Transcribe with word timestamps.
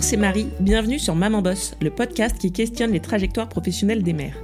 Bonjour, 0.00 0.08
c'est 0.12 0.16
Marie, 0.16 0.48
bienvenue 0.60 0.98
sur 0.98 1.14
Maman 1.14 1.42
Boss, 1.42 1.76
le 1.82 1.90
podcast 1.90 2.38
qui 2.38 2.52
questionne 2.52 2.90
les 2.90 3.00
trajectoires 3.00 3.50
professionnelles 3.50 4.02
des 4.02 4.14
mères. 4.14 4.42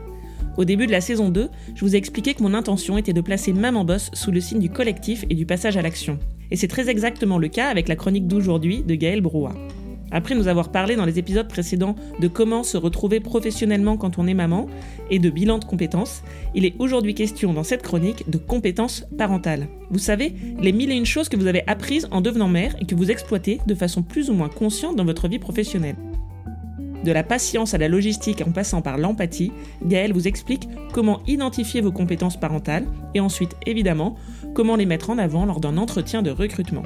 Au 0.59 0.66
début 0.66 0.86
de 0.86 0.93
la 0.93 1.00
saison 1.00 1.30
2, 1.30 1.48
je 1.75 1.80
vous 1.80 1.95
ai 1.95 1.98
expliqué 1.98 2.34
que 2.34 2.43
mon 2.43 2.52
intention 2.52 2.98
était 2.98 3.14
de 3.14 3.22
placer 3.22 3.54
Maman 3.54 3.82
Boss 3.82 4.11
sous 4.12 4.30
le 4.30 4.42
signe 4.42 4.61
du 4.61 4.69
collectif 4.69 5.24
et 5.30 5.34
du 5.34 5.46
passage 5.46 5.79
à 5.79 5.82
l'action. 5.82 6.19
Et 6.50 6.56
c'est 6.56 6.69
très 6.69 6.91
exactement 6.91 7.38
le 7.38 7.48
cas 7.48 7.70
avec 7.70 7.88
la 7.88 7.96
chronique 7.96 8.27
d'aujourd'hui 8.27 8.82
de 8.82 8.96
Gaël 8.96 9.23
Brouat. 9.23 9.55
Après 10.17 10.35
nous 10.35 10.48
avoir 10.48 10.71
parlé 10.71 10.96
dans 10.96 11.05
les 11.05 11.19
épisodes 11.19 11.46
précédents 11.46 11.95
de 12.21 12.27
comment 12.27 12.62
se 12.62 12.79
retrouver 12.79 13.21
professionnellement 13.21 13.98
quand 13.98 14.19
on 14.19 14.27
est 14.27 14.33
maman 14.33 14.66
et 15.11 15.19
de 15.19 15.29
bilan 15.29 15.59
de 15.59 15.66
compétences, 15.66 16.23
il 16.55 16.65
est 16.65 16.75
aujourd'hui 16.79 17.12
question 17.12 17.53
dans 17.53 17.62
cette 17.62 17.83
chronique 17.83 18.25
de 18.30 18.39
compétences 18.39 19.05
parentales. 19.19 19.69
Vous 19.91 19.98
savez, 19.98 20.34
les 20.59 20.73
mille 20.73 20.91
et 20.91 20.97
une 20.97 21.05
choses 21.05 21.29
que 21.29 21.37
vous 21.37 21.48
avez 21.48 21.65
apprises 21.66 22.09
en 22.12 22.23
devenant 22.23 22.48
mère 22.48 22.74
et 22.80 22.87
que 22.87 22.95
vous 22.95 23.10
exploitez 23.10 23.60
de 23.66 23.74
façon 23.74 24.02
plus 24.02 24.30
ou 24.30 24.33
moins 24.33 24.48
consciente 24.48 24.97
dans 24.97 25.05
votre 25.05 25.29
vie 25.29 25.38
professionnelle. 25.38 25.97
De 27.05 27.12
la 27.12 27.23
patience 27.23 27.74
à 27.74 27.79
la 27.79 27.88
logistique 27.88 28.41
en 28.41 28.52
passant 28.52 28.80
par 28.80 28.96
l'empathie, 28.96 29.52
Gaëlle 29.85 30.15
vous 30.15 30.29
explique 30.29 30.66
comment 30.95 31.21
identifier 31.27 31.83
vos 31.83 31.93
compétences 31.93 32.41
parentales 32.41 32.87
et 33.12 33.21
ensuite, 33.21 33.55
évidemment, 33.66 34.16
comment 34.55 34.77
les 34.77 34.87
mettre 34.87 35.10
en 35.10 35.19
avant 35.19 35.45
lors 35.45 35.60
d'un 35.60 35.77
entretien 35.77 36.23
de 36.23 36.30
recrutement. 36.30 36.85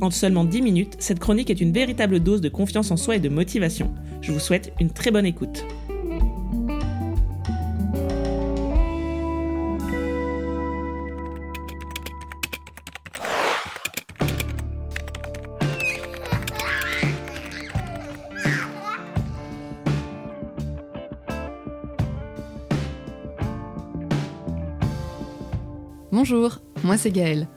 En 0.00 0.12
seulement 0.12 0.44
10 0.44 0.62
minutes, 0.62 0.96
cette 1.00 1.18
chronique 1.18 1.50
est 1.50 1.60
une 1.60 1.72
véritable 1.72 2.20
dose 2.20 2.40
de 2.40 2.48
confiance 2.48 2.92
en 2.92 2.96
soi 2.96 3.16
et 3.16 3.20
de 3.20 3.28
motivation. 3.28 3.92
Je 4.20 4.30
vous 4.30 4.38
souhaite 4.38 4.72
une 4.78 4.90
très 4.90 5.10
bonne 5.10 5.26
écoute. 5.26 5.64
Bonjour, 26.12 26.60
moi 26.84 26.96
c'est 26.96 27.10
Gaëlle. 27.10 27.48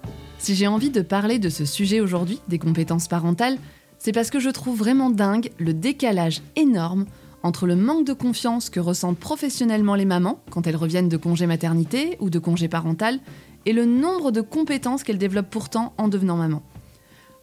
Si 0.42 0.56
j'ai 0.56 0.66
envie 0.66 0.90
de 0.90 1.04
parler 1.04 1.38
de 1.38 1.50
ce 1.50 1.66
sujet 1.66 2.00
aujourd'hui, 2.00 2.40
des 2.48 2.58
compétences 2.58 3.08
parentales, 3.08 3.60
c'est 4.00 4.12
parce 4.12 4.32
que 4.32 4.40
je 4.40 4.50
trouve 4.50 4.76
vraiment 4.76 5.12
dingue 5.12 5.52
le 5.60 5.72
décalage 5.72 6.42
énorme 6.56 7.06
entre 7.44 7.68
le 7.68 7.76
manque 7.76 8.08
de 8.08 8.14
confiance 8.14 8.72
que 8.72 8.80
ressentent 8.80 9.20
professionnellement 9.20 9.94
les 9.94 10.06
mamans 10.06 10.42
quand 10.50 10.66
elles 10.66 10.76
reviennent 10.76 11.10
de 11.10 11.18
congé 11.18 11.46
maternité 11.46 12.18
ou 12.22 12.32
de 12.32 12.40
congé 12.40 12.68
parental 12.68 13.20
et 13.68 13.72
le 13.72 13.86
nombre 13.86 14.32
de 14.32 14.42
compétences 14.42 15.04
qu'elles 15.04 15.20
développent 15.20 15.52
pourtant 15.52 15.94
en 16.00 16.08
devenant 16.08 16.38
maman. 16.38 16.64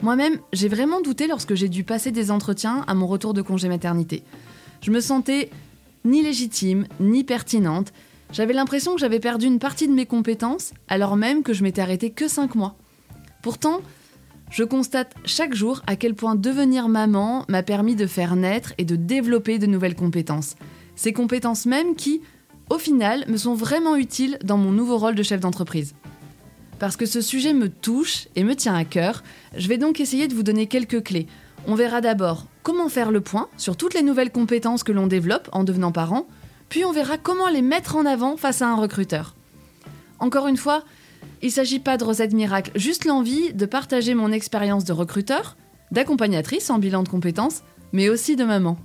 Moi-même, 0.03 0.41
j'ai 0.53 0.69
vraiment 0.69 1.01
douté 1.01 1.29
lorsque 1.29 1.55
j'ai 1.55 1.69
dû 1.69 1.85
passer 1.85 2.11
des 2.11 2.33
entretiens 2.33 2.85
à 2.89 2.95
mon 2.95 3.07
retour 3.07 3.33
de 3.33 3.43
congé 3.43 3.69
maternité. 3.69 4.25
Je 4.81 4.91
me 4.91 5.01
sentais 5.01 5.51
ni 6.05 6.21
légitime, 6.21 6.89
ni 6.99 7.23
pertinente. 7.23 7.93
J'avais 8.33 8.55
l'impression 8.55 8.95
que 8.95 9.01
j'avais 9.01 9.21
perdu 9.21 9.47
une 9.47 9.61
partie 9.61 9.87
de 9.87 9.95
mes 9.95 10.05
compétences 10.05 10.73
alors 10.89 11.15
même 11.15 11.45
que 11.45 11.53
je 11.53 11.63
m'étais 11.63 11.81
arrêtée 11.81 12.11
que 12.11 12.27
5 12.27 12.57
mois. 12.57 12.75
Pourtant, 13.43 13.81
je 14.51 14.65
constate 14.65 15.15
chaque 15.25 15.55
jour 15.55 15.83
à 15.87 15.97
quel 15.97 16.15
point 16.15 16.35
devenir 16.35 16.89
maman 16.89 17.45
m'a 17.49 17.63
permis 17.63 17.97
de 17.97 18.07
faire 18.07 18.35
naître 18.35 18.73
et 18.79 18.85
de 18.85 18.97
développer 18.97 19.59
de 19.59 19.67
nouvelles 19.67 19.95
compétences. 19.95 20.57
Ces 20.97 21.13
compétences 21.13 21.67
mêmes 21.67 21.95
qui, 21.95 22.23
au 22.71 22.79
final, 22.79 23.25
me 23.29 23.37
sont 23.37 23.55
vraiment 23.55 23.97
utiles 23.97 24.39
dans 24.43 24.57
mon 24.57 24.73
nouveau 24.73 24.99
rôle 24.99 25.15
de 25.15 25.23
chef 25.23 25.41
d'entreprise. 25.41 25.95
Parce 26.79 26.97
que 26.97 27.07
ce 27.07 27.21
sujet 27.21 27.53
me 27.53 27.69
touche 27.69 28.29
et 28.37 28.45
me 28.45 28.55
tient 28.55 28.75
à 28.75 28.85
cœur, 28.85 29.23
je 29.57 29.69
vais 29.69 29.79
donc 29.79 30.01
essayer 30.01 30.29
de 30.29 30.35
vous 30.35 30.43
donner 30.43 30.67
quelques 30.67 31.03
clés. 31.03 31.27
On 31.67 31.75
verra 31.75 32.01
d'abord 32.01 32.47
comment 32.63 32.89
faire 32.89 33.11
le 33.11 33.21
point 33.21 33.49
sur 33.57 33.77
toutes 33.77 33.95
les 33.95 34.03
nouvelles 34.03 34.31
compétences 34.31 34.85
que 34.85 34.93
l'on 34.93 35.07
développe 35.07 35.49
en 35.53 35.65
devenant 35.65 35.93
parent, 35.93 36.27
puis 36.69 36.85
on 36.85 36.93
verra 36.93 37.19
comment 37.19 37.49
les 37.49 37.63
mettre 37.63 37.97
en 37.97 38.07
avant 38.07 38.37
face 38.37 38.63
à 38.63 38.69
un 38.69 38.77
recruteur. 38.77 39.35
Encore 40.21 40.47
une 40.47 40.57
fois, 40.57 40.85
il 41.43 41.47
ne 41.47 41.53
s'agit 41.53 41.79
pas 41.79 41.97
de 41.97 42.05
recette 42.05 42.33
miracle, 42.33 42.73
juste 42.75 43.05
l'envie 43.05 43.53
de 43.53 43.67
partager 43.67 44.15
mon 44.15 44.33
expérience 44.33 44.85
de 44.85 44.93
recruteur, 44.93 45.57
d'accompagnatrice 45.91 46.71
en 46.71 46.79
bilan 46.79 47.03
de 47.03 47.09
compétences, 47.09 47.63
mais 47.93 48.09
aussi 48.09 48.37
de 48.37 48.45
maman. 48.45 48.79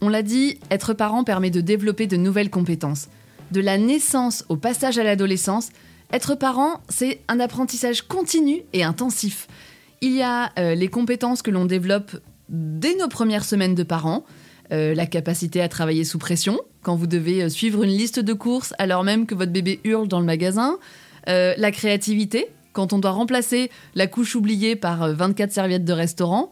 On 0.00 0.08
l'a 0.08 0.22
dit, 0.22 0.58
être 0.70 0.92
parent 0.92 1.24
permet 1.24 1.50
de 1.50 1.60
développer 1.60 2.06
de 2.06 2.16
nouvelles 2.16 2.50
compétences. 2.50 3.08
De 3.50 3.60
la 3.60 3.78
naissance 3.78 4.44
au 4.48 4.56
passage 4.56 4.98
à 4.98 5.04
l'adolescence, 5.04 5.70
être 6.12 6.34
parent, 6.34 6.80
c'est 6.88 7.20
un 7.28 7.40
apprentissage 7.40 8.02
continu 8.02 8.62
et 8.72 8.84
intensif. 8.84 9.48
Il 10.02 10.12
y 10.12 10.22
a 10.22 10.52
euh, 10.58 10.74
les 10.74 10.88
compétences 10.88 11.42
que 11.42 11.50
l'on 11.50 11.64
développe 11.64 12.16
dès 12.48 12.94
nos 12.96 13.08
premières 13.08 13.44
semaines 13.44 13.74
de 13.74 13.82
parents, 13.82 14.24
euh, 14.72 14.94
la 14.94 15.06
capacité 15.06 15.60
à 15.60 15.68
travailler 15.68 16.04
sous 16.04 16.18
pression, 16.18 16.60
quand 16.82 16.96
vous 16.96 17.06
devez 17.06 17.44
euh, 17.44 17.48
suivre 17.48 17.82
une 17.82 17.90
liste 17.90 18.20
de 18.20 18.32
courses 18.32 18.74
alors 18.78 19.04
même 19.04 19.26
que 19.26 19.34
votre 19.34 19.52
bébé 19.52 19.80
hurle 19.84 20.08
dans 20.08 20.20
le 20.20 20.26
magasin, 20.26 20.78
euh, 21.28 21.54
la 21.56 21.70
créativité, 21.70 22.46
quand 22.72 22.92
on 22.92 22.98
doit 22.98 23.10
remplacer 23.10 23.70
la 23.94 24.06
couche 24.06 24.34
oubliée 24.36 24.76
par 24.76 25.12
24 25.12 25.50
euh, 25.50 25.52
serviettes 25.52 25.84
de 25.84 25.92
restaurant. 25.92 26.50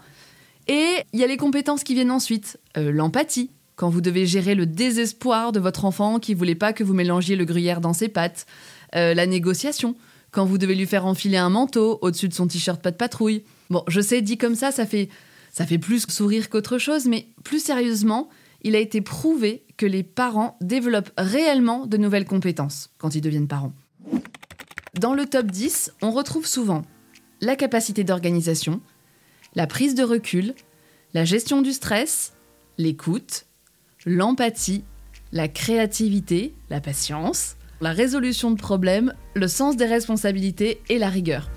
Et 0.66 0.88
il 1.12 1.20
y 1.20 1.24
a 1.24 1.26
les 1.26 1.36
compétences 1.36 1.84
qui 1.84 1.94
viennent 1.94 2.10
ensuite. 2.10 2.58
Euh, 2.76 2.90
l'empathie, 2.90 3.50
quand 3.76 3.90
vous 3.90 4.00
devez 4.00 4.26
gérer 4.26 4.54
le 4.54 4.66
désespoir 4.66 5.52
de 5.52 5.60
votre 5.60 5.84
enfant 5.84 6.18
qui 6.18 6.34
voulait 6.34 6.54
pas 6.54 6.72
que 6.72 6.84
vous 6.84 6.94
mélangiez 6.94 7.36
le 7.36 7.44
gruyère 7.44 7.80
dans 7.80 7.92
ses 7.92 8.08
pattes. 8.08 8.46
la 8.92 9.26
négociation, 9.26 9.96
quand 10.30 10.44
vous 10.44 10.58
devez 10.58 10.76
lui 10.76 10.86
faire 10.86 11.06
enfiler 11.06 11.36
un 11.36 11.50
manteau 11.50 11.98
au-dessus 12.00 12.28
de 12.28 12.34
son 12.34 12.46
t-shirt 12.46 12.80
pas 12.80 12.92
de 12.92 12.96
patrouille. 12.96 13.42
Bon, 13.70 13.82
je 13.88 14.00
sais, 14.00 14.22
dit 14.22 14.38
comme 14.38 14.54
ça, 14.54 14.70
ça 14.70 14.86
fait, 14.86 15.08
ça 15.52 15.66
fait 15.66 15.78
plus 15.78 16.06
sourire 16.08 16.48
qu'autre 16.48 16.78
chose, 16.78 17.06
mais 17.06 17.26
plus 17.42 17.62
sérieusement, 17.62 18.28
il 18.62 18.76
a 18.76 18.78
été 18.78 19.00
prouvé 19.00 19.64
que 19.76 19.86
les 19.86 20.02
parents 20.02 20.56
développent 20.60 21.12
réellement 21.18 21.86
de 21.86 21.96
nouvelles 21.96 22.24
compétences 22.24 22.90
quand 22.98 23.14
ils 23.14 23.20
deviennent 23.20 23.48
parents. 23.48 23.72
Dans 25.00 25.12
le 25.12 25.26
top 25.26 25.46
10, 25.46 25.92
on 26.02 26.12
retrouve 26.12 26.46
souvent 26.46 26.82
la 27.40 27.56
capacité 27.56 28.04
d'organisation, 28.04 28.80
la 29.56 29.66
prise 29.66 29.96
de 29.96 30.04
recul, 30.04 30.54
la 31.14 31.24
gestion 31.24 31.62
du 31.62 31.72
stress, 31.72 32.32
l'écoute, 32.78 33.46
l'empathie, 34.06 34.84
la 35.32 35.48
créativité, 35.48 36.54
la 36.70 36.80
patience, 36.80 37.56
la 37.80 37.90
résolution 37.90 38.52
de 38.52 38.56
problèmes, 38.56 39.12
le 39.34 39.48
sens 39.48 39.76
des 39.76 39.86
responsabilités 39.86 40.80
et 40.88 40.98
la 40.98 41.08
rigueur. 41.08 41.50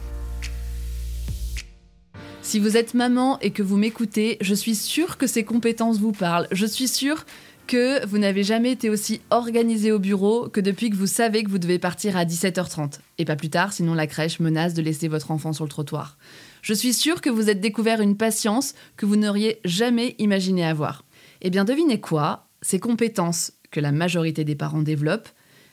Si 2.42 2.60
vous 2.60 2.76
êtes 2.76 2.96
maman 2.96 3.40
et 3.42 3.52
que 3.52 3.62
vous 3.62 3.78
m'écoutez, 3.78 4.38
je 4.42 4.56
suis 4.56 4.74
sûre 4.74 5.18
que 5.18 5.28
ces 5.28 5.44
compétences 5.44 6.00
vous 6.00 6.12
parlent. 6.12 6.48
Je 6.52 6.66
suis 6.66 6.88
sûre 6.88 7.26
que 7.68 8.06
vous 8.08 8.18
n'avez 8.18 8.44
jamais 8.44 8.72
été 8.72 8.90
aussi 8.90 9.22
organisé 9.30 9.92
au 9.92 10.00
bureau 10.00 10.50
que 10.50 10.62
depuis 10.62 10.90
que 10.90 10.96
vous 10.96 11.06
savez 11.06 11.44
que 11.44 11.50
vous 11.50 11.60
devez 11.60 11.78
partir 11.78 12.18
à 12.18 12.26
17h30. 12.26 13.00
Et 13.18 13.26
pas 13.26 13.36
plus 13.36 13.50
tard, 13.50 13.74
sinon 13.74 13.94
la 13.94 14.08
crèche 14.08 14.40
menace 14.40 14.74
de 14.74 14.82
laisser 14.82 15.08
votre 15.08 15.30
enfant 15.30 15.54
sur 15.54 15.66
le 15.66 15.70
trottoir. 15.70 16.18
Je 16.62 16.74
suis 16.74 16.94
sûre 16.94 17.22
que 17.22 17.30
vous 17.30 17.50
êtes 17.50 17.62
découvert 17.62 18.02
une 18.02 18.18
patience 18.18 18.74
que 18.96 19.06
vous 19.06 19.18
n'auriez 19.18 19.60
jamais 19.66 20.16
imaginé 20.18 20.66
avoir. 20.66 21.04
Eh 21.42 21.50
bien, 21.50 21.66
devinez 21.66 22.00
quoi? 22.00 22.48
Ces 22.62 22.80
compétences 22.80 23.52
que 23.70 23.80
la 23.80 23.92
majorité 23.92 24.44
des 24.44 24.56
parents 24.56 24.82
développent, 24.82 25.30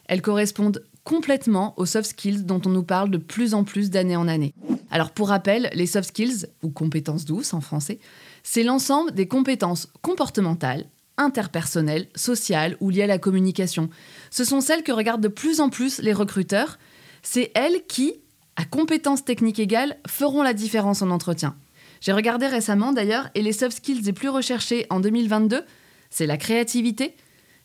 elles 0.07 0.23
correspondent 0.23 0.85
complètement 1.05 1.75
aux 1.79 1.87
soft 1.87 2.11
skills 2.11 2.45
dont 2.45 2.61
on 2.67 2.71
nous 2.71 2.83
parle 2.83 3.11
de 3.11 3.19
plus 3.19 3.55
en 3.55 3.65
plus 3.65 3.91
d'année 3.91 4.17
en 4.17 4.27
année. 4.27 4.55
Alors 4.91 5.11
pour 5.11 5.29
rappel, 5.29 5.71
les 5.75 5.87
soft 5.87 6.09
skills, 6.09 6.47
ou 6.63 6.71
compétences 6.71 7.25
douces 7.25 7.55
en 7.55 7.61
français, 7.61 7.99
c'est 8.43 8.63
l'ensemble 8.63 9.13
des 9.13 9.29
compétences 9.29 9.89
comportementales, 10.03 10.87
interpersonnelles, 11.17 12.09
sociales 12.15 12.77
ou 12.81 12.91
liées 12.91 13.03
à 13.03 13.07
la 13.07 13.19
communication. 13.19 13.91
Ce 14.31 14.45
sont 14.45 14.61
celles 14.61 14.83
que 14.83 14.93
regardent 14.93 15.23
de 15.23 15.29
plus 15.29 15.61
en 15.61 15.69
plus 15.69 15.99
les 16.01 16.13
recruteurs. 16.13 16.79
C'est 17.23 17.53
elles 17.55 17.87
qui, 17.87 18.15
à 18.57 18.65
compétences 18.65 19.25
techniques 19.25 19.59
égales, 19.59 19.99
feront 20.07 20.43
la 20.43 20.55
différence 20.55 21.03
en 21.03 21.11
entretien. 21.11 21.57
J'ai 22.01 22.13
regardé 22.13 22.47
récemment 22.47 22.93
d'ailleurs, 22.93 23.31
et 23.35 23.43
les 23.43 23.53
soft 23.53 23.79
skills 23.79 24.03
les 24.03 24.13
plus 24.13 24.29
recherchés 24.29 24.87
en 24.91 25.01
2022, 25.01 25.63
c'est 26.11 26.27
la 26.27 26.37
créativité, 26.37 27.17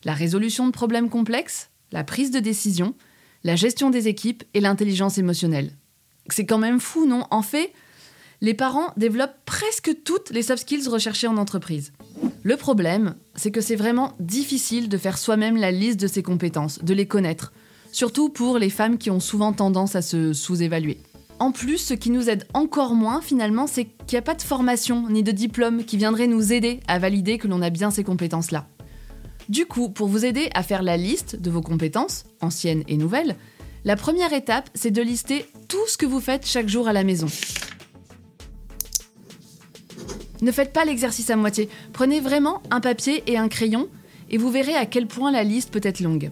la 0.05 0.13
résolution 0.13 0.65
de 0.65 0.71
problèmes 0.71 1.09
complexes, 1.09 1.69
la 1.91 2.03
prise 2.03 2.31
de 2.31 2.39
décision, 2.39 2.95
la 3.43 3.55
gestion 3.55 3.89
des 3.89 4.07
équipes 4.07 4.43
et 4.53 4.61
l'intelligence 4.61 5.17
émotionnelle. 5.17 5.71
C'est 6.29 6.45
quand 6.45 6.57
même 6.57 6.79
fou, 6.79 7.05
non? 7.05 7.25
En 7.31 7.41
fait, 7.41 7.73
les 8.41 8.53
parents 8.53 8.93
développent 8.95 9.37
presque 9.45 10.03
toutes 10.03 10.29
les 10.29 10.43
soft 10.43 10.61
skills 10.61 10.87
recherchées 10.87 11.27
en 11.27 11.37
entreprise. 11.37 11.91
Le 12.49 12.57
problème, 12.57 13.13
c'est 13.35 13.51
que 13.51 13.61
c'est 13.61 13.75
vraiment 13.75 14.13
difficile 14.19 14.89
de 14.89 14.97
faire 14.97 15.19
soi-même 15.19 15.55
la 15.55 15.69
liste 15.69 15.99
de 15.99 16.07
ses 16.07 16.23
compétences, 16.23 16.83
de 16.83 16.95
les 16.95 17.05
connaître, 17.05 17.53
surtout 17.91 18.29
pour 18.29 18.57
les 18.57 18.71
femmes 18.71 18.97
qui 18.97 19.11
ont 19.11 19.19
souvent 19.19 19.53
tendance 19.53 19.95
à 19.95 20.01
se 20.01 20.33
sous-évaluer. 20.33 20.97
En 21.37 21.51
plus, 21.51 21.77
ce 21.77 21.93
qui 21.93 22.09
nous 22.09 22.27
aide 22.27 22.47
encore 22.55 22.95
moins 22.95 23.21
finalement, 23.21 23.67
c'est 23.67 23.85
qu'il 23.85 24.13
n'y 24.13 24.17
a 24.17 24.23
pas 24.23 24.33
de 24.33 24.41
formation 24.41 25.07
ni 25.11 25.21
de 25.21 25.31
diplôme 25.31 25.83
qui 25.83 25.97
viendrait 25.97 26.25
nous 26.25 26.51
aider 26.51 26.79
à 26.87 26.97
valider 26.97 27.37
que 27.37 27.47
l'on 27.47 27.61
a 27.61 27.69
bien 27.69 27.91
ces 27.91 28.03
compétences-là. 28.03 28.65
Du 29.47 29.67
coup, 29.67 29.89
pour 29.89 30.07
vous 30.07 30.25
aider 30.25 30.49
à 30.55 30.63
faire 30.63 30.81
la 30.81 30.97
liste 30.97 31.35
de 31.35 31.51
vos 31.51 31.61
compétences, 31.61 32.25
anciennes 32.41 32.83
et 32.87 32.97
nouvelles, 32.97 33.35
la 33.85 33.95
première 33.95 34.33
étape, 34.33 34.71
c'est 34.73 34.89
de 34.89 35.03
lister 35.03 35.45
tout 35.67 35.87
ce 35.87 35.99
que 35.99 36.07
vous 36.07 36.19
faites 36.19 36.47
chaque 36.47 36.67
jour 36.67 36.87
à 36.87 36.93
la 36.93 37.03
maison. 37.03 37.27
Ne 40.41 40.51
faites 40.51 40.73
pas 40.73 40.85
l'exercice 40.85 41.29
à 41.29 41.35
moitié. 41.35 41.69
Prenez 41.91 42.19
vraiment 42.19 42.61
un 42.71 42.79
papier 42.79 43.23
et 43.27 43.37
un 43.37 43.49
crayon 43.49 43.89
et 44.29 44.37
vous 44.37 44.49
verrez 44.49 44.75
à 44.75 44.85
quel 44.85 45.07
point 45.07 45.31
la 45.31 45.43
liste 45.43 45.71
peut 45.71 45.81
être 45.83 45.99
longue. 45.99 46.31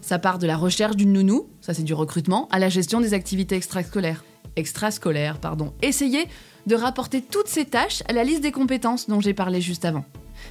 Ça 0.00 0.18
part 0.18 0.38
de 0.38 0.46
la 0.46 0.56
recherche 0.56 0.96
d'une 0.96 1.12
nounou, 1.12 1.46
ça 1.60 1.72
c'est 1.74 1.82
du 1.82 1.94
recrutement, 1.94 2.46
à 2.50 2.58
la 2.58 2.68
gestion 2.68 3.00
des 3.00 3.14
activités 3.14 3.56
extrascolaires. 3.56 4.22
Extrascolaires, 4.54 5.38
pardon. 5.38 5.72
Essayez 5.82 6.28
de 6.66 6.76
rapporter 6.76 7.22
toutes 7.22 7.48
ces 7.48 7.64
tâches 7.64 8.02
à 8.08 8.12
la 8.12 8.22
liste 8.22 8.42
des 8.42 8.52
compétences 8.52 9.08
dont 9.08 9.20
j'ai 9.20 9.34
parlé 9.34 9.60
juste 9.60 9.84
avant. 9.84 10.04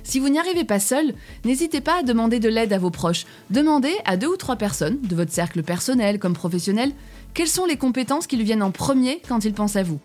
Si 0.03 0.19
vous 0.19 0.29
n'y 0.29 0.39
arrivez 0.39 0.65
pas 0.65 0.79
seul, 0.79 1.13
n'hésitez 1.45 1.81
pas 1.81 1.99
à 1.99 2.03
demander 2.03 2.39
de 2.39 2.49
l'aide 2.49 2.73
à 2.73 2.79
vos 2.79 2.89
proches. 2.89 3.25
Demandez 3.51 3.93
à 4.05 4.17
deux 4.17 4.27
ou 4.27 4.37
trois 4.37 4.55
personnes, 4.55 4.99
de 5.01 5.15
votre 5.15 5.31
cercle 5.31 5.63
personnel 5.63 6.19
comme 6.19 6.33
professionnel, 6.33 6.91
quelles 7.33 7.47
sont 7.47 7.65
les 7.65 7.77
compétences 7.77 8.27
qui 8.27 8.37
lui 8.37 8.43
viennent 8.43 8.63
en 8.63 8.71
premier 8.71 9.21
quand 9.27 9.45
ils 9.45 9.53
pensent 9.53 9.75
à 9.75 9.83
vous. 9.83 9.99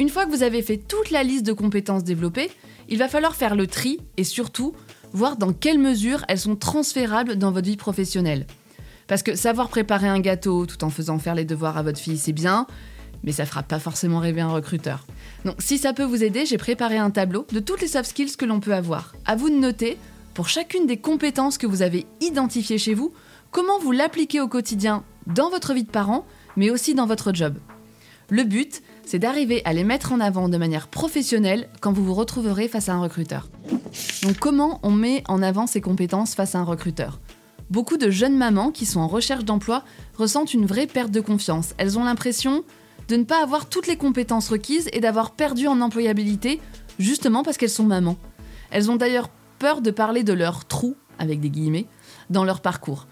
Une 0.00 0.10
fois 0.10 0.26
que 0.26 0.30
vous 0.30 0.44
avez 0.44 0.62
fait 0.62 0.76
toute 0.76 1.10
la 1.10 1.24
liste 1.24 1.44
de 1.44 1.52
compétences 1.52 2.04
développées, 2.04 2.50
il 2.88 2.98
va 2.98 3.08
falloir 3.08 3.34
faire 3.34 3.56
le 3.56 3.66
tri 3.66 3.98
et 4.16 4.22
surtout 4.22 4.72
voir 5.12 5.36
dans 5.36 5.52
quelle 5.52 5.78
mesure 5.78 6.24
elles 6.28 6.38
sont 6.38 6.54
transférables 6.54 7.36
dans 7.36 7.50
votre 7.50 7.66
vie 7.66 7.76
professionnelle. 7.76 8.46
Parce 9.08 9.24
que 9.24 9.34
savoir 9.34 9.68
préparer 9.68 10.06
un 10.06 10.20
gâteau 10.20 10.66
tout 10.66 10.84
en 10.84 10.90
faisant 10.90 11.18
faire 11.18 11.34
les 11.34 11.44
devoirs 11.44 11.76
à 11.76 11.82
votre 11.82 11.98
fille, 11.98 12.18
c'est 12.18 12.32
bien, 12.32 12.66
mais 13.24 13.32
ça 13.32 13.44
fera 13.44 13.64
pas 13.64 13.80
forcément 13.80 14.20
rêver 14.20 14.40
un 14.40 14.50
recruteur. 14.52 15.04
Donc 15.44 15.56
si 15.58 15.78
ça 15.78 15.92
peut 15.92 16.04
vous 16.04 16.22
aider, 16.22 16.46
j'ai 16.46 16.58
préparé 16.58 16.96
un 16.96 17.10
tableau 17.10 17.46
de 17.50 17.58
toutes 17.58 17.80
les 17.80 17.88
soft 17.88 18.10
skills 18.10 18.36
que 18.36 18.44
l'on 18.44 18.60
peut 18.60 18.74
avoir. 18.74 19.14
À 19.24 19.34
vous 19.34 19.50
de 19.50 19.56
noter, 19.56 19.98
pour 20.32 20.48
chacune 20.48 20.86
des 20.86 20.98
compétences 20.98 21.58
que 21.58 21.66
vous 21.66 21.82
avez 21.82 22.06
identifiées 22.20 22.78
chez 22.78 22.94
vous, 22.94 23.12
comment 23.50 23.80
vous 23.80 23.90
l'appliquez 23.90 24.40
au 24.40 24.46
quotidien 24.46 25.02
dans 25.26 25.50
votre 25.50 25.74
vie 25.74 25.82
de 25.82 25.90
parent, 25.90 26.24
mais 26.56 26.70
aussi 26.70 26.94
dans 26.94 27.06
votre 27.06 27.34
job. 27.34 27.56
Le 28.30 28.44
but, 28.44 28.82
c'est 29.08 29.18
d'arriver 29.18 29.62
à 29.64 29.72
les 29.72 29.84
mettre 29.84 30.12
en 30.12 30.20
avant 30.20 30.50
de 30.50 30.58
manière 30.58 30.86
professionnelle 30.86 31.70
quand 31.80 31.94
vous 31.94 32.04
vous 32.04 32.12
retrouverez 32.12 32.68
face 32.68 32.90
à 32.90 32.92
un 32.92 33.00
recruteur. 33.00 33.48
Donc 34.22 34.38
comment 34.38 34.80
on 34.82 34.90
met 34.90 35.24
en 35.28 35.40
avant 35.40 35.66
ses 35.66 35.80
compétences 35.80 36.34
face 36.34 36.54
à 36.54 36.58
un 36.58 36.64
recruteur? 36.64 37.18
Beaucoup 37.70 37.96
de 37.96 38.10
jeunes 38.10 38.36
mamans 38.36 38.70
qui 38.70 38.84
sont 38.84 39.00
en 39.00 39.08
recherche 39.08 39.46
d'emploi 39.46 39.82
ressentent 40.18 40.52
une 40.52 40.66
vraie 40.66 40.86
perte 40.86 41.10
de 41.10 41.22
confiance. 41.22 41.72
Elles 41.78 41.98
ont 41.98 42.04
l'impression 42.04 42.64
de 43.08 43.16
ne 43.16 43.24
pas 43.24 43.42
avoir 43.42 43.70
toutes 43.70 43.86
les 43.86 43.96
compétences 43.96 44.50
requises 44.50 44.90
et 44.92 45.00
d'avoir 45.00 45.30
perdu 45.30 45.68
en 45.68 45.80
employabilité 45.80 46.60
justement 46.98 47.42
parce 47.42 47.56
qu'elles 47.56 47.70
sont 47.70 47.84
mamans. 47.84 48.18
Elles 48.70 48.90
ont 48.90 48.96
d'ailleurs 48.96 49.30
peur 49.58 49.80
de 49.80 49.90
parler 49.90 50.22
de 50.22 50.34
leurs 50.34 50.66
trous, 50.66 50.96
avec 51.18 51.40
des 51.40 51.48
guillemets, 51.48 51.86
dans 52.28 52.44
leur 52.44 52.60
parcours. 52.60 53.06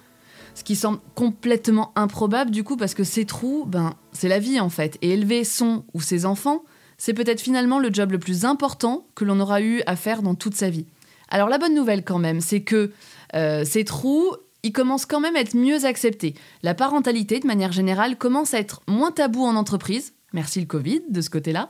Ce 0.56 0.64
qui 0.64 0.74
semble 0.74 1.00
complètement 1.14 1.92
improbable 1.96 2.50
du 2.50 2.64
coup 2.64 2.78
parce 2.78 2.94
que 2.94 3.04
ces 3.04 3.26
trous, 3.26 3.66
ben, 3.66 3.94
c'est 4.12 4.26
la 4.26 4.38
vie 4.38 4.58
en 4.58 4.70
fait. 4.70 4.96
Et 5.02 5.10
élever 5.10 5.44
son 5.44 5.84
ou 5.92 6.00
ses 6.00 6.24
enfants, 6.24 6.64
c'est 6.96 7.12
peut-être 7.12 7.42
finalement 7.42 7.78
le 7.78 7.92
job 7.92 8.10
le 8.10 8.18
plus 8.18 8.46
important 8.46 9.06
que 9.14 9.26
l'on 9.26 9.38
aura 9.38 9.60
eu 9.60 9.82
à 9.84 9.96
faire 9.96 10.22
dans 10.22 10.34
toute 10.34 10.54
sa 10.54 10.70
vie. 10.70 10.86
Alors 11.28 11.50
la 11.50 11.58
bonne 11.58 11.74
nouvelle 11.74 12.04
quand 12.04 12.18
même, 12.18 12.40
c'est 12.40 12.62
que 12.62 12.90
euh, 13.34 13.66
ces 13.66 13.84
trous, 13.84 14.34
ils 14.62 14.72
commencent 14.72 15.04
quand 15.04 15.20
même 15.20 15.36
à 15.36 15.40
être 15.40 15.54
mieux 15.54 15.84
acceptés. 15.84 16.32
La 16.62 16.72
parentalité, 16.72 17.38
de 17.38 17.46
manière 17.46 17.72
générale, 17.72 18.16
commence 18.16 18.54
à 18.54 18.58
être 18.58 18.80
moins 18.88 19.10
tabou 19.10 19.44
en 19.44 19.56
entreprise. 19.56 20.14
Merci 20.32 20.60
le 20.60 20.66
Covid 20.66 21.02
de 21.10 21.20
ce 21.20 21.28
côté-là. 21.28 21.68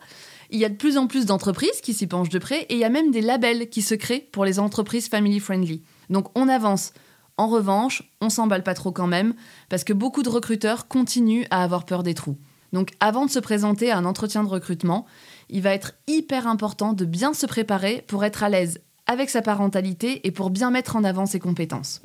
Il 0.51 0.61
y 0.61 0.65
a 0.65 0.69
de 0.69 0.77
plus 0.77 0.97
en 0.97 1.09
plus 1.09 1.27
d'entreprises 1.27 1.81
qui 1.83 1.93
s'y 1.93 2.07
penchent 2.07 2.29
de 2.29 2.39
près 2.39 2.63
et 2.69 2.75
il 2.75 2.79
y 2.79 2.85
a 2.85 2.89
même 2.89 3.11
des 3.11 3.21
labels 3.21 3.69
qui 3.69 3.83
se 3.83 3.97
créent 3.97 4.29
pour 4.31 4.45
les 4.45 4.61
entreprises 4.61 5.09
family 5.09 5.41
friendly. 5.41 5.83
Donc 6.09 6.29
on 6.39 6.49
avance. 6.49 6.93
En 7.39 7.49
revanche, 7.49 8.03
on 8.21 8.31
s'emballe 8.31 8.63
pas 8.63 8.75
trop 8.75 8.93
quand 8.93 9.07
même 9.07 9.35
parce 9.69 9.85
que 9.85 9.93
beaucoup 9.93 10.23
de 10.23 10.29
recruteurs 10.29 10.89
continuent 10.89 11.45
à 11.51 11.63
avoir 11.63 11.85
peur 11.85 12.03
des 12.03 12.15
trous. 12.15 12.39
Donc 12.73 12.93
avant 12.99 13.27
de 13.27 13.31
se 13.31 13.39
présenter 13.39 13.91
à 13.91 13.99
un 13.99 14.05
entretien 14.05 14.43
de 14.43 14.49
recrutement, 14.49 15.07
il 15.51 15.63
va 15.63 15.75
être 15.75 15.93
hyper 16.07 16.47
important 16.47 16.93
de 16.93 17.05
bien 17.05 17.35
se 17.35 17.47
préparer 17.47 18.05
pour 18.07 18.25
être 18.25 18.43
à 18.43 18.49
l'aise 18.49 18.81
avec 19.07 19.31
sa 19.31 19.43
parentalité 19.43 20.27
et 20.27 20.31
pour 20.31 20.51
bien 20.51 20.71
mettre 20.71 20.97
en 20.97 21.05
avant 21.05 21.27
ses 21.27 21.39
compétences. 21.39 22.03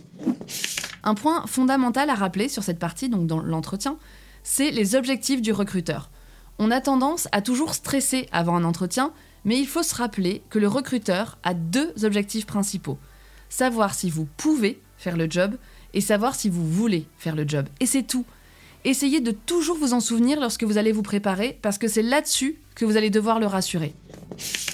Un 1.04 1.16
point 1.16 1.46
fondamental 1.48 2.10
à 2.10 2.16
rappeler 2.16 2.48
sur 2.48 2.64
cette 2.64 2.78
partie, 2.78 3.10
donc 3.10 3.26
dans 3.26 3.42
l'entretien, 3.42 3.98
c'est 4.44 4.70
les 4.70 4.96
objectifs 4.96 5.42
du 5.42 5.52
recruteur. 5.52 6.12
On 6.60 6.70
a 6.70 6.82
tendance 6.82 7.28
à 7.32 7.42
toujours 7.42 7.74
stresser 7.74 8.28
avant 8.32 8.56
un 8.56 8.64
entretien, 8.64 9.14
mais 9.46 9.58
il 9.58 9.66
faut 9.66 9.82
se 9.82 9.96
rappeler 9.96 10.44
que 10.50 10.60
le 10.60 10.68
recruteur 10.68 11.40
a 11.42 11.56
deux 11.56 11.92
objectifs 12.04 12.46
principaux. 12.46 13.00
Savoir 13.50 13.96
si 13.96 14.12
vous 14.12 14.28
pouvez 14.38 14.80
faire 15.02 15.18
le 15.18 15.30
job 15.30 15.56
et 15.94 16.02
savoir 16.02 16.36
si 16.36 16.48
vous 16.48 16.66
voulez 16.66 17.06
faire 17.18 17.36
le 17.36 17.48
job. 17.48 17.68
Et 17.80 17.86
c'est 17.86 18.04
tout. 18.04 18.26
Essayez 18.86 19.20
de 19.20 19.32
toujours 19.32 19.78
vous 19.78 19.94
en 19.94 20.00
souvenir 20.00 20.40
lorsque 20.40 20.64
vous 20.64 20.78
allez 20.78 20.92
vous 20.92 21.02
préparer, 21.02 21.58
parce 21.62 21.78
que 21.78 21.88
c'est 21.88 22.02
là-dessus 22.02 22.58
que 22.76 22.86
vous 22.86 22.98
allez 22.98 23.10
devoir 23.10 23.40
le 23.40 23.46
rassurer. 23.46 23.94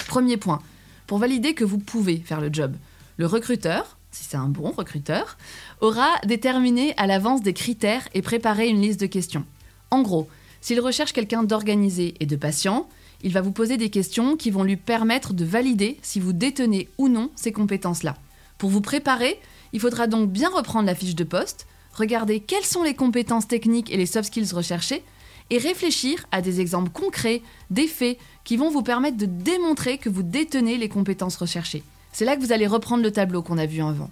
Premier 0.08 0.38
point, 0.38 0.62
pour 1.08 1.18
valider 1.18 1.54
que 1.54 1.66
vous 1.66 1.78
pouvez 1.78 2.18
faire 2.18 2.40
le 2.40 2.50
job. 2.52 2.76
Le 3.18 3.26
recruteur, 3.26 3.98
si 4.12 4.24
c'est 4.24 4.38
un 4.38 4.48
bon 4.48 4.72
recruteur, 4.72 5.38
aura 5.82 6.10
déterminé 6.26 6.94
à 6.98 7.08
l'avance 7.08 7.42
des 7.42 7.54
critères 7.54 8.08
et 8.14 8.22
préparé 8.22 8.68
une 8.70 8.82
liste 8.82 9.00
de 9.00 9.08
questions. 9.08 9.46
En 9.92 10.02
gros, 10.02 10.30
s'il 10.62 10.80
recherche 10.80 11.14
quelqu'un 11.14 11.44
d'organisé 11.44 12.14
et 12.20 12.26
de 12.26 12.36
patient, 12.36 12.88
il 13.24 13.34
va 13.34 13.42
vous 13.42 13.52
poser 13.52 13.78
des 13.78 13.90
questions 13.90 14.38
qui 14.38 14.52
vont 14.52 14.64
lui 14.64 14.78
permettre 14.78 15.34
de 15.34 15.44
valider 15.44 15.98
si 16.02 16.20
vous 16.20 16.34
détenez 16.34 16.88
ou 16.98 17.10
non 17.10 17.32
ces 17.36 17.52
compétences-là. 17.52 18.16
Pour 18.58 18.70
vous 18.70 18.82
préparer, 18.82 19.40
il 19.74 19.80
faudra 19.80 20.08
donc 20.08 20.30
bien 20.30 20.50
reprendre 20.50 20.86
la 20.86 20.96
fiche 20.96 21.16
de 21.16 21.24
poste, 21.24 21.68
regarder 21.94 22.40
quelles 22.40 22.64
sont 22.64 22.84
les 22.84 22.94
compétences 22.94 23.48
techniques 23.48 23.92
et 23.92 23.98
les 23.98 24.06
soft 24.06 24.28
skills 24.28 24.54
recherchées, 24.54 25.04
et 25.50 25.58
réfléchir 25.58 26.26
à 26.32 26.42
des 26.42 26.60
exemples 26.60 26.90
concrets, 26.90 27.42
des 27.70 27.88
faits, 27.88 28.18
qui 28.44 28.58
vont 28.58 28.70
vous 28.70 28.84
permettre 28.84 29.18
de 29.18 29.26
démontrer 29.26 29.98
que 29.98 30.10
vous 30.10 30.24
détenez 30.24 30.78
les 30.78 30.90
compétences 30.90 31.38
recherchées. 31.38 31.84
C'est 32.12 32.26
là 32.26 32.36
que 32.36 32.42
vous 32.42 32.52
allez 32.52 32.68
reprendre 32.68 33.04
le 33.04 33.12
tableau 33.12 33.42
qu'on 33.42 33.58
a 33.58 33.66
vu 33.66 33.82
avant. 33.82 34.10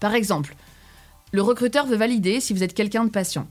Par 0.00 0.14
exemple, 0.14 0.56
le 1.32 1.42
recruteur 1.42 1.86
veut 1.86 1.96
valider 1.96 2.40
si 2.40 2.52
vous 2.52 2.62
êtes 2.62 2.74
quelqu'un 2.74 3.04
de 3.04 3.10
patient. 3.10 3.46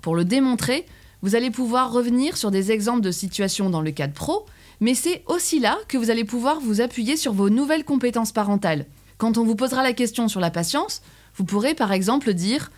Pour 0.00 0.14
le 0.14 0.24
démontrer, 0.24 0.86
vous 1.22 1.34
allez 1.34 1.50
pouvoir 1.50 1.92
revenir 1.92 2.36
sur 2.36 2.50
des 2.50 2.70
exemples 2.72 3.00
de 3.00 3.10
situations 3.10 3.70
dans 3.70 3.80
le 3.80 3.90
cadre 3.90 4.12
pro, 4.12 4.46
mais 4.80 4.94
c'est 4.94 5.22
aussi 5.26 5.60
là 5.60 5.78
que 5.88 5.96
vous 5.96 6.10
allez 6.10 6.24
pouvoir 6.24 6.60
vous 6.60 6.80
appuyer 6.80 7.16
sur 7.16 7.32
vos 7.32 7.50
nouvelles 7.50 7.84
compétences 7.84 8.32
parentales. 8.32 8.86
Quand 9.18 9.38
on 9.38 9.44
vous 9.44 9.56
posera 9.56 9.82
la 9.82 9.92
question 9.92 10.28
sur 10.28 10.40
la 10.40 10.50
patience, 10.50 11.02
vous 11.36 11.44
pourrez 11.44 11.74
par 11.74 11.92
exemple 11.92 12.34
dire 12.34 12.70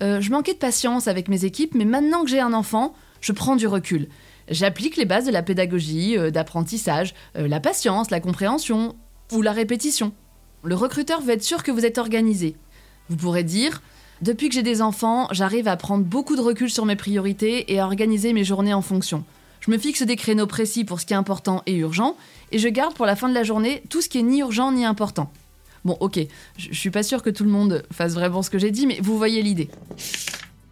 euh, 0.00 0.20
Je 0.20 0.30
manquais 0.30 0.54
de 0.54 0.58
patience 0.58 1.08
avec 1.08 1.28
mes 1.28 1.44
équipes, 1.44 1.74
mais 1.74 1.84
maintenant 1.84 2.22
que 2.22 2.30
j'ai 2.30 2.40
un 2.40 2.52
enfant, 2.52 2.94
je 3.20 3.32
prends 3.32 3.56
du 3.56 3.66
recul. 3.66 4.08
J'applique 4.48 4.96
les 4.96 5.04
bases 5.04 5.26
de 5.26 5.30
la 5.30 5.42
pédagogie, 5.42 6.18
euh, 6.18 6.30
d'apprentissage, 6.30 7.14
euh, 7.36 7.48
la 7.48 7.60
patience, 7.60 8.10
la 8.10 8.20
compréhension 8.20 8.96
ou 9.32 9.42
la 9.42 9.52
répétition. 9.52 10.12
Le 10.64 10.74
recruteur 10.74 11.20
veut 11.20 11.32
être 11.32 11.42
sûr 11.42 11.62
que 11.62 11.70
vous 11.70 11.86
êtes 11.86 11.98
organisé. 11.98 12.56
Vous 13.08 13.16
pourrez 13.16 13.44
dire 13.44 13.82
Depuis 14.20 14.48
que 14.48 14.54
j'ai 14.54 14.62
des 14.62 14.82
enfants, 14.82 15.28
j'arrive 15.30 15.68
à 15.68 15.76
prendre 15.76 16.04
beaucoup 16.04 16.36
de 16.36 16.40
recul 16.40 16.70
sur 16.70 16.84
mes 16.84 16.96
priorités 16.96 17.72
et 17.72 17.80
à 17.80 17.86
organiser 17.86 18.32
mes 18.32 18.44
journées 18.44 18.74
en 18.74 18.82
fonction. 18.82 19.24
Je 19.60 19.70
me 19.70 19.78
fixe 19.78 20.02
des 20.02 20.16
créneaux 20.16 20.48
précis 20.48 20.84
pour 20.84 21.00
ce 21.00 21.06
qui 21.06 21.12
est 21.12 21.16
important 21.16 21.62
et 21.66 21.76
urgent, 21.76 22.16
et 22.50 22.58
je 22.58 22.68
garde 22.68 22.94
pour 22.94 23.06
la 23.06 23.14
fin 23.14 23.28
de 23.28 23.34
la 23.34 23.44
journée 23.44 23.82
tout 23.90 24.00
ce 24.00 24.08
qui 24.08 24.18
est 24.18 24.22
ni 24.22 24.40
urgent 24.40 24.72
ni 24.72 24.84
important. 24.84 25.30
Bon, 25.84 25.96
ok, 26.00 26.20
je 26.56 26.74
suis 26.74 26.90
pas 26.90 27.02
sûre 27.02 27.22
que 27.22 27.30
tout 27.30 27.44
le 27.44 27.50
monde 27.50 27.82
fasse 27.90 28.14
vraiment 28.14 28.42
ce 28.42 28.50
que 28.50 28.58
j'ai 28.58 28.70
dit, 28.70 28.86
mais 28.86 29.00
vous 29.02 29.18
voyez 29.18 29.42
l'idée. 29.42 29.68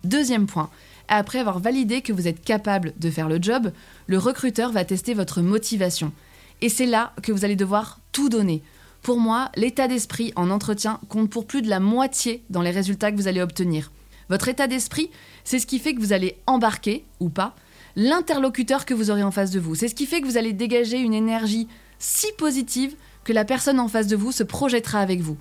Deuxième 0.05 0.47
point, 0.47 0.71
après 1.09 1.41
avoir 1.41 1.59
validé 1.59 2.01
que 2.01 2.13
vous 2.13 2.29
êtes 2.29 2.43
capable 2.43 2.93
de 2.99 3.11
faire 3.11 3.29
le 3.29 3.43
job, 3.43 3.73
le 4.07 4.19
recruteur 4.19 4.71
va 4.71 4.85
tester 4.85 5.15
votre 5.15 5.43
motivation. 5.43 6.13
Et 6.61 6.69
c'est 6.69 6.87
là 6.87 7.13
que 7.23 7.33
vous 7.33 7.45
allez 7.45 7.57
devoir 7.57 7.99
tout 8.13 8.29
donner. 8.29 8.63
Pour 9.03 9.19
moi, 9.19 9.51
l'état 9.57 9.89
d'esprit 9.89 10.33
en 10.37 10.51
entretien 10.51 11.01
compte 11.09 11.31
pour 11.31 11.47
plus 11.47 11.63
de 11.63 11.69
la 11.69 11.81
moitié 11.81 12.45
dans 12.51 12.63
les 12.63 12.71
résultats 12.71 13.11
que 13.11 13.17
vous 13.17 13.29
allez 13.29 13.41
obtenir. 13.41 13.91
Votre 14.29 14.49
état 14.49 14.69
d'esprit, 14.69 15.11
c'est 15.43 15.59
ce 15.59 15.67
qui 15.67 15.81
fait 15.81 15.95
que 15.95 16.01
vous 16.01 16.13
allez 16.13 16.37
embarquer, 16.47 17.05
ou 17.19 17.31
pas, 17.31 17.57
l'interlocuteur 17.97 18.87
que 18.87 18.95
vous 18.95 19.11
aurez 19.11 19.25
en 19.25 19.33
face 19.33 19.51
de 19.51 19.59
vous. 19.59 19.75
C'est 19.75 19.89
ce 19.89 19.95
qui 19.95 20.07
fait 20.07 20.21
que 20.21 20.27
vous 20.27 20.37
allez 20.37 20.53
dégager 20.53 20.99
une 20.99 21.15
énergie 21.15 21.67
si 21.99 22.29
positive 22.39 22.95
la 23.33 23.45
personne 23.45 23.81
en 23.81 23.89
face 23.89 24.07
de 24.07 24.17
vous 24.17 24.33
se 24.33 24.43
projettera 24.43 25.01
avec 25.01 25.21
vous. 25.21 25.37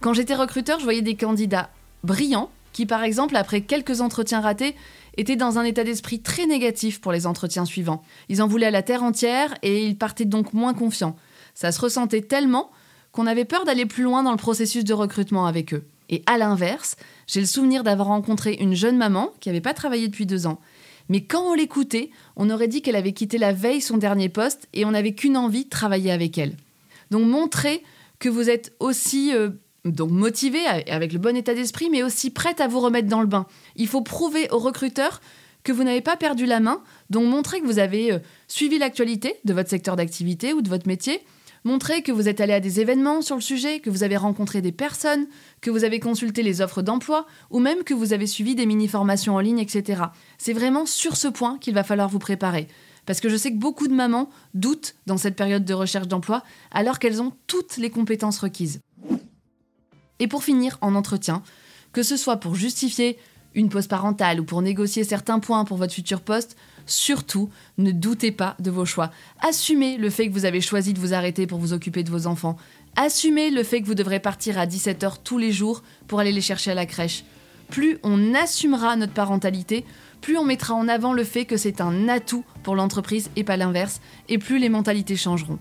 Quand 0.00 0.14
j'étais 0.14 0.34
recruteur, 0.34 0.78
je 0.78 0.84
voyais 0.84 1.02
des 1.02 1.16
candidats 1.16 1.70
brillants 2.04 2.50
qui, 2.72 2.86
par 2.86 3.04
exemple, 3.04 3.36
après 3.36 3.60
quelques 3.60 4.00
entretiens 4.00 4.40
ratés, 4.40 4.74
étaient 5.16 5.36
dans 5.36 5.58
un 5.58 5.64
état 5.64 5.84
d'esprit 5.84 6.20
très 6.20 6.46
négatif 6.46 7.00
pour 7.00 7.12
les 7.12 7.26
entretiens 7.26 7.64
suivants. 7.64 8.02
Ils 8.28 8.42
en 8.42 8.46
voulaient 8.46 8.66
à 8.66 8.70
la 8.70 8.82
terre 8.82 9.02
entière 9.02 9.54
et 9.62 9.84
ils 9.84 9.96
partaient 9.96 10.24
donc 10.24 10.54
moins 10.54 10.74
confiants. 10.74 11.16
Ça 11.54 11.70
se 11.70 11.80
ressentait 11.80 12.22
tellement 12.22 12.70
qu'on 13.12 13.26
avait 13.26 13.44
peur 13.44 13.64
d'aller 13.64 13.84
plus 13.84 14.04
loin 14.04 14.22
dans 14.22 14.30
le 14.30 14.38
processus 14.38 14.84
de 14.84 14.94
recrutement 14.94 15.46
avec 15.46 15.74
eux. 15.74 15.84
Et 16.08 16.22
à 16.26 16.38
l'inverse, 16.38 16.96
j'ai 17.26 17.40
le 17.40 17.46
souvenir 17.46 17.84
d'avoir 17.84 18.08
rencontré 18.08 18.54
une 18.54 18.74
jeune 18.74 18.96
maman 18.96 19.30
qui 19.40 19.48
n'avait 19.48 19.60
pas 19.60 19.74
travaillé 19.74 20.08
depuis 20.08 20.26
deux 20.26 20.46
ans. 20.46 20.58
Mais 21.08 21.22
quand 21.22 21.42
on 21.42 21.54
l'écoutait, 21.54 22.10
on 22.36 22.48
aurait 22.50 22.68
dit 22.68 22.80
qu'elle 22.80 22.96
avait 22.96 23.12
quitté 23.12 23.36
la 23.38 23.52
veille 23.52 23.80
son 23.80 23.98
dernier 23.98 24.28
poste 24.28 24.68
et 24.72 24.84
on 24.84 24.92
n'avait 24.92 25.14
qu'une 25.14 25.36
envie 25.36 25.68
travailler 25.68 26.10
avec 26.10 26.38
elle. 26.38 26.56
Donc 27.12 27.26
montrez 27.26 27.84
que 28.18 28.30
vous 28.30 28.48
êtes 28.48 28.72
aussi 28.80 29.34
euh, 29.34 29.50
donc 29.84 30.10
motivé 30.10 30.64
avec 30.66 31.12
le 31.12 31.18
bon 31.18 31.36
état 31.36 31.52
d'esprit, 31.54 31.90
mais 31.90 32.02
aussi 32.02 32.30
prête 32.30 32.60
à 32.60 32.68
vous 32.68 32.80
remettre 32.80 33.08
dans 33.08 33.20
le 33.20 33.26
bain. 33.26 33.46
Il 33.76 33.86
faut 33.86 34.00
prouver 34.00 34.48
aux 34.50 34.58
recruteurs 34.58 35.20
que 35.62 35.72
vous 35.72 35.84
n'avez 35.84 36.00
pas 36.00 36.16
perdu 36.16 36.46
la 36.46 36.58
main, 36.58 36.82
donc 37.10 37.28
montrez 37.28 37.60
que 37.60 37.66
vous 37.66 37.78
avez 37.78 38.12
euh, 38.12 38.18
suivi 38.48 38.78
l'actualité 38.78 39.36
de 39.44 39.52
votre 39.52 39.68
secteur 39.68 39.94
d'activité 39.94 40.54
ou 40.54 40.62
de 40.62 40.70
votre 40.70 40.88
métier, 40.88 41.20
montrez 41.64 42.02
que 42.02 42.12
vous 42.12 42.28
êtes 42.28 42.40
allé 42.40 42.54
à 42.54 42.60
des 42.60 42.80
événements 42.80 43.20
sur 43.20 43.36
le 43.36 43.42
sujet, 43.42 43.80
que 43.80 43.90
vous 43.90 44.02
avez 44.02 44.16
rencontré 44.16 44.62
des 44.62 44.72
personnes, 44.72 45.26
que 45.60 45.70
vous 45.70 45.84
avez 45.84 46.00
consulté 46.00 46.42
les 46.42 46.62
offres 46.62 46.80
d'emploi 46.80 47.26
ou 47.50 47.60
même 47.60 47.84
que 47.84 47.92
vous 47.92 48.14
avez 48.14 48.26
suivi 48.26 48.54
des 48.54 48.64
mini-formations 48.64 49.36
en 49.36 49.40
ligne, 49.40 49.58
etc. 49.58 50.02
C'est 50.38 50.54
vraiment 50.54 50.86
sur 50.86 51.16
ce 51.16 51.28
point 51.28 51.58
qu'il 51.58 51.74
va 51.74 51.84
falloir 51.84 52.08
vous 52.08 52.18
préparer. 52.18 52.68
Parce 53.06 53.20
que 53.20 53.28
je 53.28 53.36
sais 53.36 53.50
que 53.50 53.58
beaucoup 53.58 53.88
de 53.88 53.94
mamans 53.94 54.30
doutent 54.54 54.94
dans 55.06 55.16
cette 55.16 55.36
période 55.36 55.64
de 55.64 55.74
recherche 55.74 56.08
d'emploi 56.08 56.42
alors 56.70 56.98
qu'elles 56.98 57.20
ont 57.20 57.32
toutes 57.46 57.76
les 57.76 57.90
compétences 57.90 58.38
requises. 58.38 58.80
Et 60.18 60.28
pour 60.28 60.44
finir, 60.44 60.78
en 60.80 60.94
entretien, 60.94 61.42
que 61.92 62.02
ce 62.02 62.16
soit 62.16 62.36
pour 62.36 62.54
justifier 62.54 63.18
une 63.54 63.68
pause 63.68 63.86
parentale 63.86 64.40
ou 64.40 64.44
pour 64.44 64.62
négocier 64.62 65.04
certains 65.04 65.40
points 65.40 65.64
pour 65.64 65.76
votre 65.76 65.92
futur 65.92 66.20
poste, 66.20 66.56
surtout 66.86 67.50
ne 67.78 67.90
doutez 67.90 68.32
pas 68.32 68.56
de 68.60 68.70
vos 68.70 68.84
choix. 68.84 69.10
Assumez 69.40 69.98
le 69.98 70.10
fait 70.10 70.28
que 70.28 70.32
vous 70.32 70.44
avez 70.44 70.60
choisi 70.60 70.94
de 70.94 71.00
vous 71.00 71.12
arrêter 71.12 71.46
pour 71.46 71.58
vous 71.58 71.72
occuper 71.72 72.02
de 72.02 72.10
vos 72.10 72.26
enfants. 72.26 72.56
Assumez 72.96 73.50
le 73.50 73.62
fait 73.62 73.80
que 73.80 73.86
vous 73.86 73.94
devrez 73.94 74.20
partir 74.20 74.58
à 74.58 74.66
17h 74.66 75.16
tous 75.24 75.38
les 75.38 75.52
jours 75.52 75.82
pour 76.06 76.20
aller 76.20 76.32
les 76.32 76.40
chercher 76.40 76.70
à 76.70 76.74
la 76.74 76.86
crèche. 76.86 77.24
Plus 77.70 77.98
on 78.02 78.34
assumera 78.34 78.96
notre 78.96 79.14
parentalité, 79.14 79.84
plus 80.22 80.38
on 80.38 80.44
mettra 80.44 80.72
en 80.72 80.88
avant 80.88 81.12
le 81.12 81.24
fait 81.24 81.44
que 81.44 81.58
c'est 81.58 81.82
un 81.82 82.08
atout 82.08 82.44
pour 82.62 82.74
l'entreprise 82.74 83.28
et 83.36 83.44
pas 83.44 83.58
l'inverse, 83.58 84.00
et 84.30 84.38
plus 84.38 84.58
les 84.58 84.70
mentalités 84.70 85.16
changeront. 85.16 85.58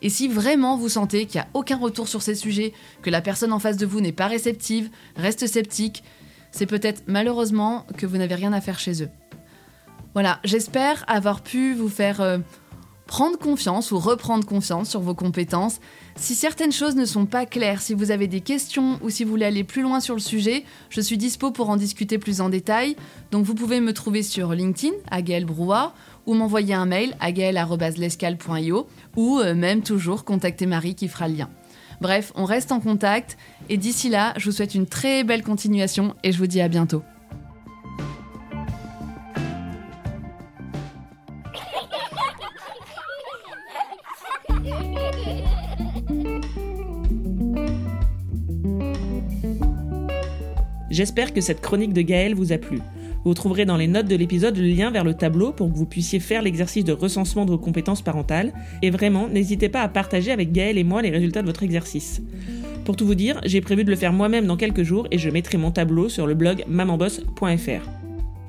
Et 0.00 0.08
si 0.08 0.28
vraiment 0.28 0.78
vous 0.78 0.88
sentez 0.88 1.26
qu'il 1.26 1.40
n'y 1.40 1.46
a 1.46 1.48
aucun 1.52 1.76
retour 1.76 2.08
sur 2.08 2.22
ces 2.22 2.34
sujets, 2.34 2.72
que 3.02 3.10
la 3.10 3.20
personne 3.20 3.52
en 3.52 3.58
face 3.58 3.76
de 3.76 3.84
vous 3.84 4.00
n'est 4.00 4.12
pas 4.12 4.28
réceptive, 4.28 4.88
reste 5.16 5.46
sceptique, 5.46 6.02
c'est 6.52 6.66
peut-être 6.66 7.02
malheureusement 7.06 7.86
que 7.98 8.06
vous 8.06 8.16
n'avez 8.16 8.34
rien 8.34 8.52
à 8.52 8.62
faire 8.62 8.78
chez 8.78 9.02
eux. 9.02 9.10
Voilà, 10.14 10.40
j'espère 10.42 11.04
avoir 11.06 11.42
pu 11.42 11.74
vous 11.74 11.88
faire 11.88 12.20
euh, 12.20 12.38
prendre 13.10 13.36
confiance 13.36 13.90
ou 13.90 13.98
reprendre 13.98 14.46
confiance 14.46 14.88
sur 14.88 15.00
vos 15.00 15.16
compétences. 15.16 15.80
Si 16.14 16.36
certaines 16.36 16.70
choses 16.70 16.94
ne 16.94 17.04
sont 17.04 17.26
pas 17.26 17.44
claires, 17.44 17.82
si 17.82 17.92
vous 17.92 18.12
avez 18.12 18.28
des 18.28 18.40
questions 18.40 19.00
ou 19.02 19.10
si 19.10 19.24
vous 19.24 19.30
voulez 19.30 19.46
aller 19.46 19.64
plus 19.64 19.82
loin 19.82 19.98
sur 19.98 20.14
le 20.14 20.20
sujet, 20.20 20.62
je 20.90 21.00
suis 21.00 21.18
dispo 21.18 21.50
pour 21.50 21.70
en 21.70 21.76
discuter 21.76 22.18
plus 22.18 22.40
en 22.40 22.48
détail. 22.48 22.94
Donc 23.32 23.44
vous 23.44 23.56
pouvez 23.56 23.80
me 23.80 23.92
trouver 23.92 24.22
sur 24.22 24.52
LinkedIn 24.52 24.94
à 25.10 25.22
Gaël 25.22 25.44
Brouard 25.44 25.92
ou 26.24 26.34
m'envoyer 26.34 26.74
un 26.74 26.86
mail 26.86 27.16
à 27.18 27.32
gaël.lescal.io 27.32 28.86
ou 29.16 29.40
euh, 29.40 29.54
même 29.56 29.82
toujours 29.82 30.24
contacter 30.24 30.66
Marie 30.66 30.94
qui 30.94 31.08
fera 31.08 31.26
le 31.26 31.34
lien. 31.34 31.50
Bref, 32.00 32.30
on 32.36 32.44
reste 32.44 32.70
en 32.70 32.78
contact 32.78 33.36
et 33.68 33.76
d'ici 33.76 34.08
là, 34.08 34.34
je 34.36 34.44
vous 34.44 34.52
souhaite 34.54 34.76
une 34.76 34.86
très 34.86 35.24
belle 35.24 35.42
continuation 35.42 36.14
et 36.22 36.30
je 36.30 36.38
vous 36.38 36.46
dis 36.46 36.60
à 36.60 36.68
bientôt. 36.68 37.02
J'espère 51.00 51.32
que 51.32 51.40
cette 51.40 51.62
chronique 51.62 51.94
de 51.94 52.02
Gaël 52.02 52.34
vous 52.34 52.52
a 52.52 52.58
plu. 52.58 52.78
Vous 53.24 53.32
trouverez 53.32 53.64
dans 53.64 53.78
les 53.78 53.86
notes 53.86 54.06
de 54.06 54.16
l'épisode 54.16 54.58
le 54.58 54.66
lien 54.66 54.90
vers 54.90 55.02
le 55.02 55.14
tableau 55.14 55.50
pour 55.50 55.72
que 55.72 55.74
vous 55.78 55.86
puissiez 55.86 56.20
faire 56.20 56.42
l'exercice 56.42 56.84
de 56.84 56.92
recensement 56.92 57.46
de 57.46 57.52
vos 57.52 57.56
compétences 57.56 58.02
parentales. 58.02 58.52
Et 58.82 58.90
vraiment, 58.90 59.26
n'hésitez 59.26 59.70
pas 59.70 59.80
à 59.80 59.88
partager 59.88 60.30
avec 60.30 60.52
Gaël 60.52 60.76
et 60.76 60.84
moi 60.84 61.00
les 61.00 61.08
résultats 61.08 61.40
de 61.40 61.46
votre 61.46 61.62
exercice. 61.62 62.20
Pour 62.84 62.96
tout 62.96 63.06
vous 63.06 63.14
dire, 63.14 63.40
j'ai 63.46 63.62
prévu 63.62 63.82
de 63.84 63.88
le 63.88 63.96
faire 63.96 64.12
moi-même 64.12 64.44
dans 64.44 64.58
quelques 64.58 64.82
jours 64.82 65.08
et 65.10 65.16
je 65.16 65.30
mettrai 65.30 65.56
mon 65.56 65.70
tableau 65.70 66.10
sur 66.10 66.26
le 66.26 66.34
blog 66.34 66.64
mamanboss.fr. 66.68 67.88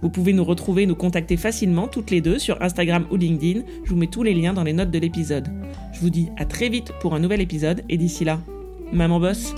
Vous 0.02 0.10
pouvez 0.10 0.34
nous 0.34 0.44
retrouver, 0.44 0.86
nous 0.86 0.96
contacter 0.96 1.38
facilement 1.38 1.88
toutes 1.88 2.12
les 2.12 2.20
deux 2.20 2.38
sur 2.38 2.62
Instagram 2.62 3.06
ou 3.12 3.16
LinkedIn. 3.16 3.62
Je 3.86 3.92
vous 3.92 3.96
mets 3.96 4.08
tous 4.08 4.24
les 4.24 4.34
liens 4.34 4.52
dans 4.52 4.66
les 4.66 4.74
notes 4.74 4.92
de 4.92 5.00
l'épisode. 5.00 5.48
Je 5.94 6.02
vous 6.02 6.10
dis 6.10 6.28
à 6.36 6.44
très 6.44 6.68
vite 6.68 6.92
pour 7.00 7.16
un 7.16 7.20
nouvel 7.20 7.40
épisode 7.40 7.82
et 7.88 7.96
d'ici 7.96 8.26
là, 8.26 8.42
Maman 8.92 9.22
Boss 9.22 9.56